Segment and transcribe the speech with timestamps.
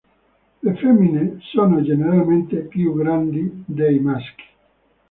[0.63, 4.43] Le femmine sono generalmente più grandi dei maschi.